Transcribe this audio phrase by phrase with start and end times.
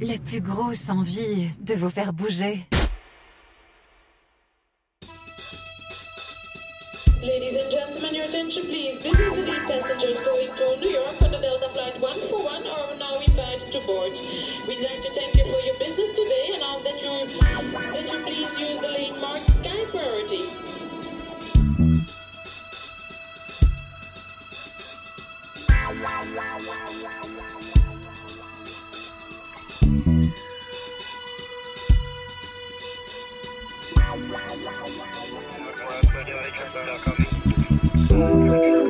[0.00, 2.66] la plus grosse envie de vous faire bouger.
[7.20, 9.02] Ladies and gentlemen, your attention please.
[9.02, 13.72] Business elite passengers going to New York on the Delta Flight 141 are now invited
[13.72, 14.12] to board.
[14.68, 15.37] We'd like to thank
[37.16, 38.87] Thank you.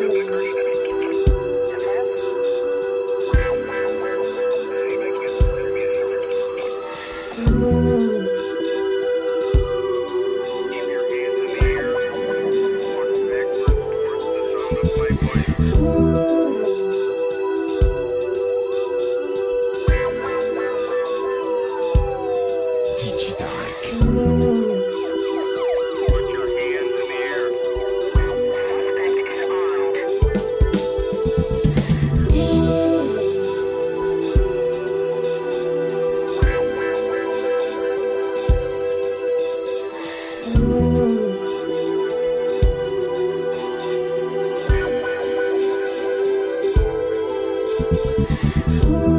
[47.90, 49.17] Música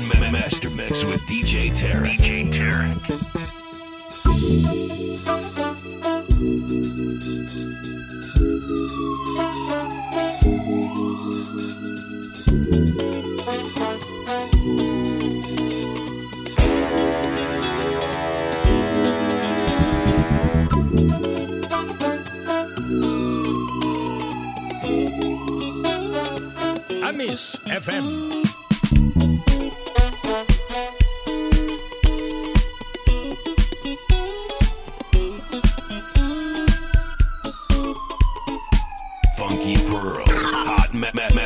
[0.00, 1.23] master mix with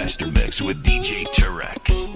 [0.09, 2.08] master mix with DJ Tarek.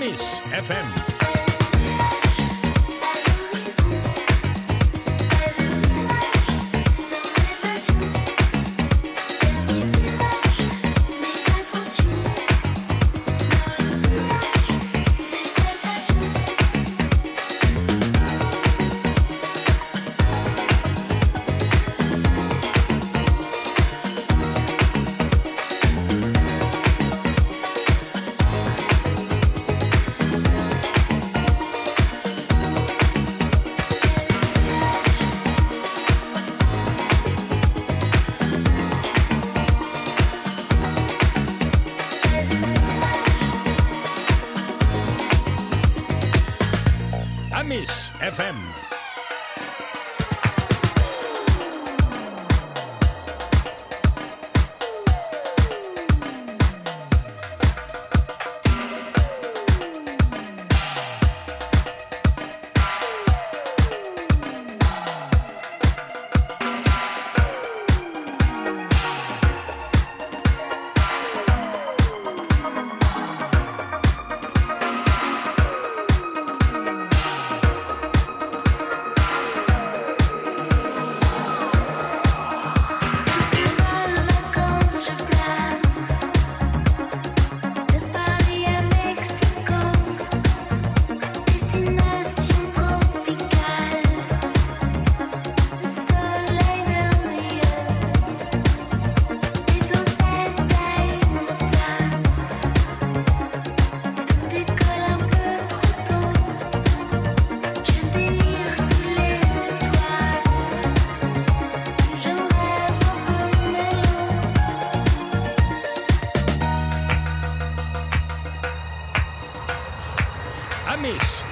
[0.00, 1.39] Miss FM.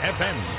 [0.09, 0.58] FM.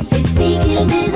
[0.00, 1.11] C'est flic, il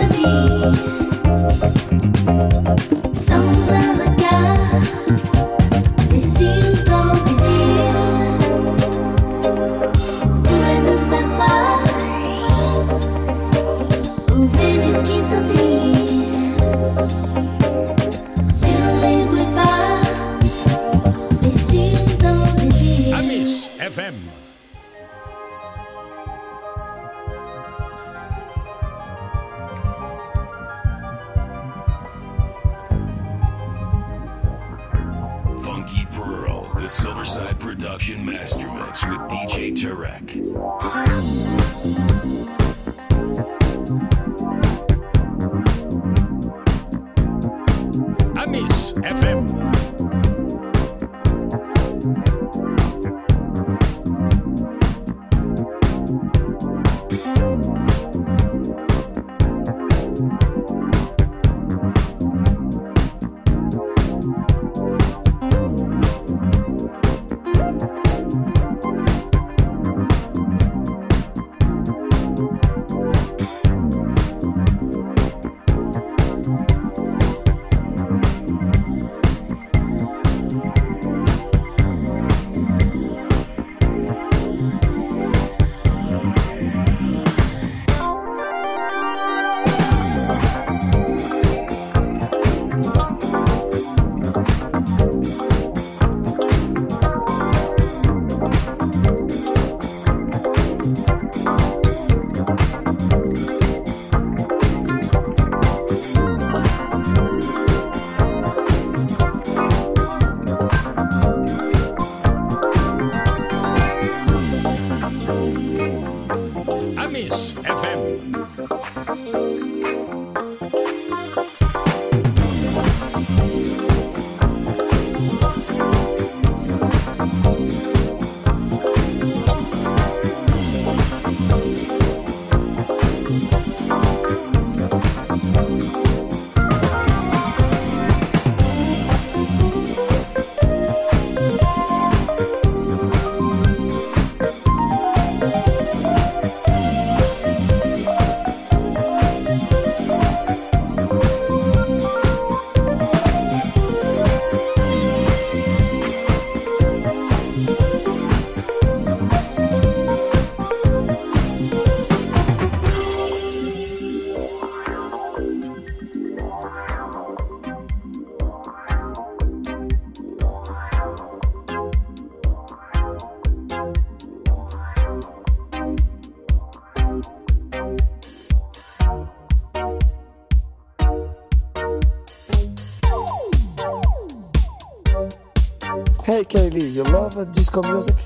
[187.77, 188.17] disco music?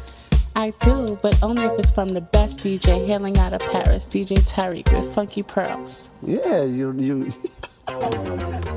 [0.57, 4.39] I do, but only if it's from the best DJ hailing out of Paris, DJ
[4.39, 6.09] Tariq with Funky Pearls.
[6.23, 7.33] Yeah, you you.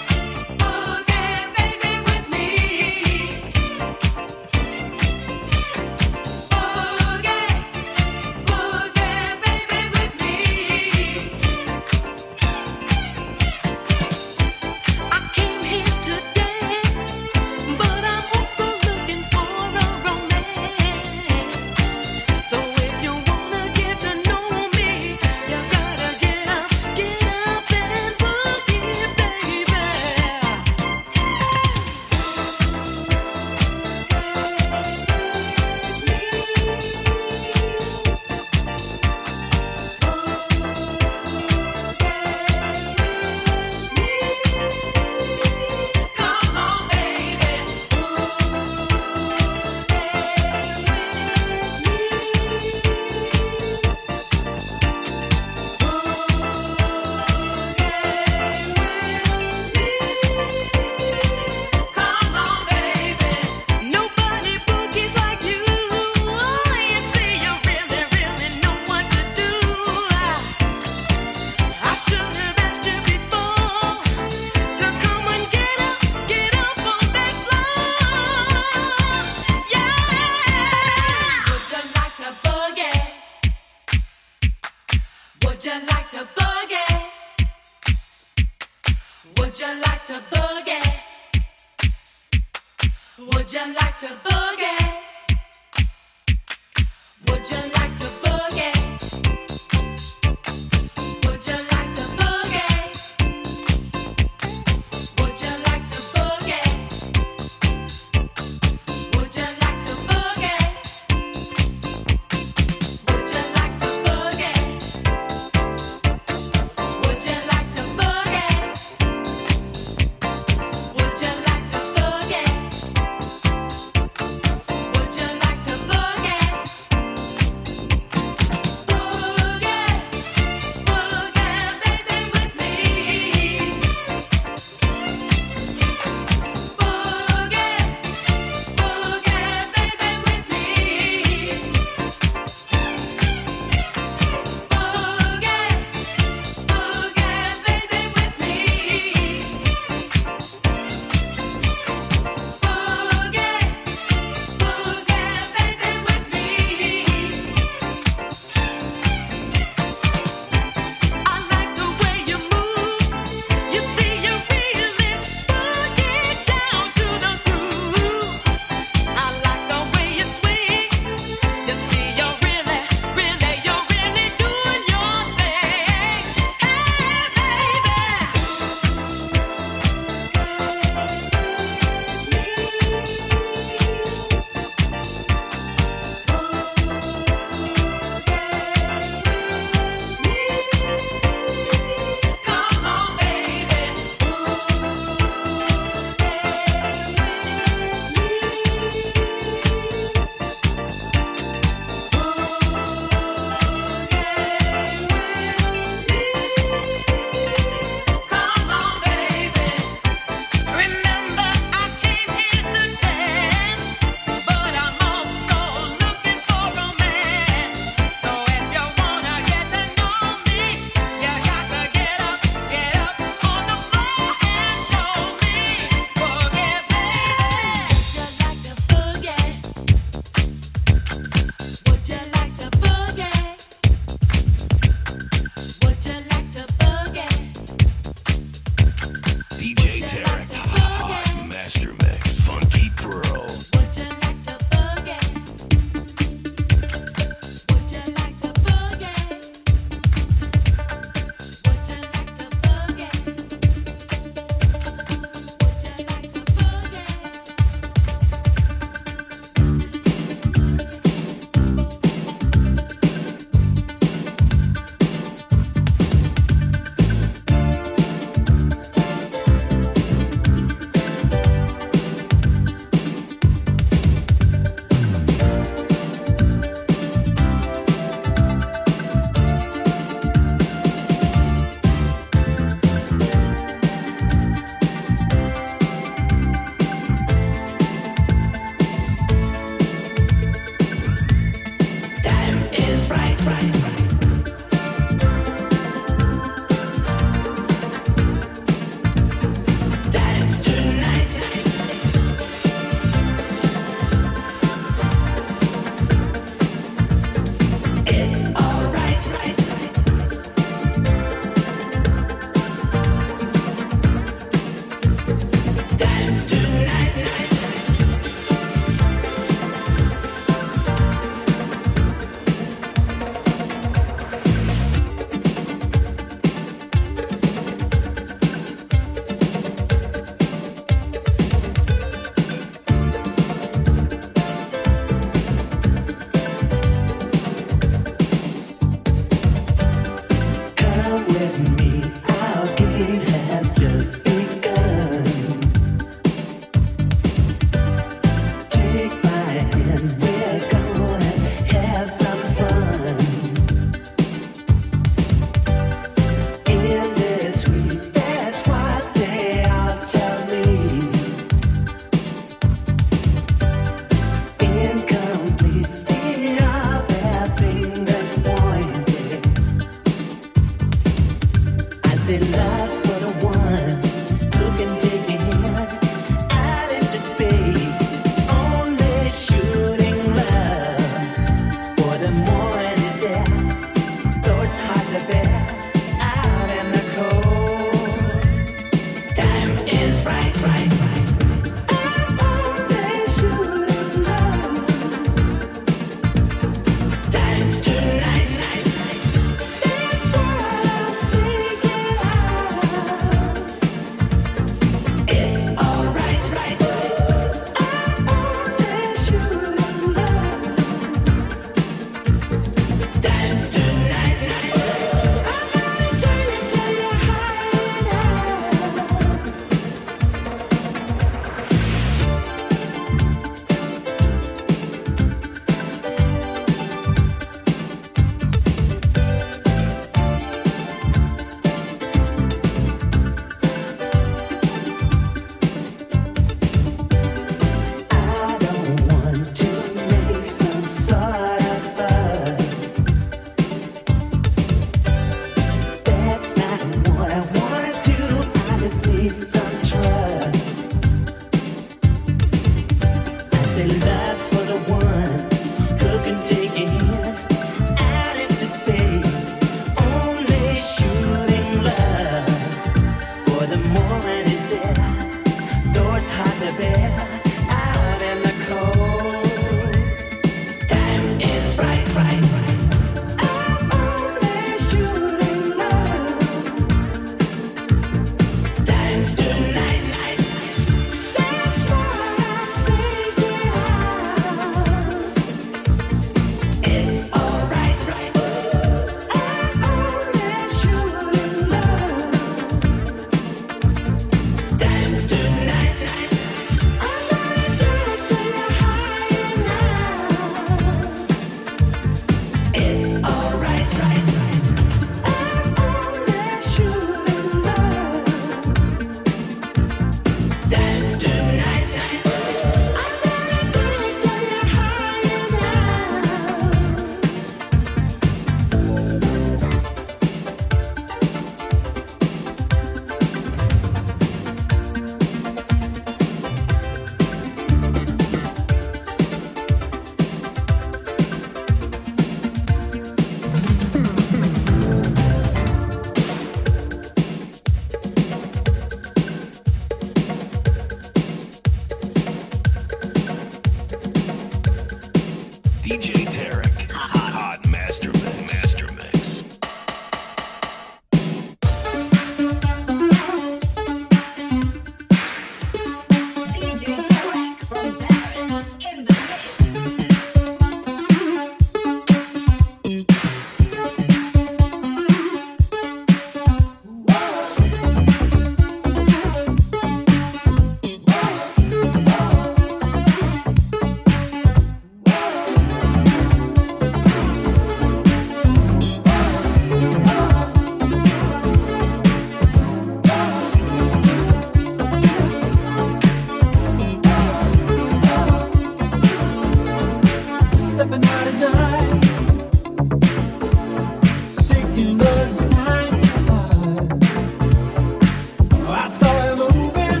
[599.08, 600.00] saw moving.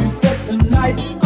[0.00, 1.19] You set the night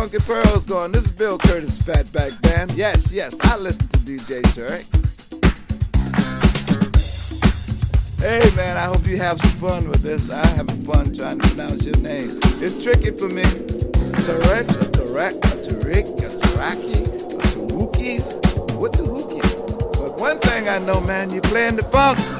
[0.00, 0.92] funky pearls going.
[0.92, 2.70] This is Bill Curtis Fatback Band.
[2.72, 4.86] Yes, yes, I listen to DJ Turek.
[8.18, 10.32] Hey man, I hope you have some fun with this.
[10.32, 12.30] I have fun trying to pronounce your name.
[12.64, 13.42] It's tricky for me.
[13.42, 14.64] Turek,
[14.96, 15.36] Tarek,
[15.68, 16.96] Turek, a Turek, Turaki,
[18.72, 20.00] a What the hookie?
[20.00, 22.39] But one thing I know, man, you're playing the funk.